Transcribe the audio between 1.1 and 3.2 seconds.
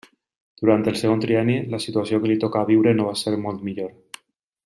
trienni, la situació que li tocà viure no va